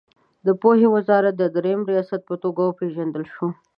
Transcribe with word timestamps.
د 0.45 0.47
پوهنې 0.61 0.87
وزارت 0.95 1.33
د 1.37 1.43
دریم 1.55 1.81
ریاست 1.91 2.21
په 2.29 2.35
توګه 2.43 2.61
وپېژندل 2.63 3.23
شوه. 3.33 3.49